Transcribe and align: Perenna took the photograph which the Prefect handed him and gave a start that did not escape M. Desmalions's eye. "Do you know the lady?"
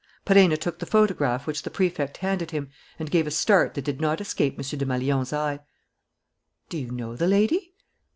Perenna 0.25 0.57
took 0.57 0.79
the 0.79 0.87
photograph 0.87 1.45
which 1.45 1.61
the 1.61 1.69
Prefect 1.69 2.17
handed 2.17 2.49
him 2.49 2.71
and 2.97 3.11
gave 3.11 3.27
a 3.27 3.29
start 3.29 3.75
that 3.75 3.83
did 3.85 4.01
not 4.01 4.19
escape 4.19 4.55
M. 4.55 4.63
Desmalions's 4.63 5.31
eye. 5.31 5.59
"Do 6.69 6.79
you 6.79 6.89
know 6.89 7.15
the 7.15 7.27
lady?" 7.27 7.75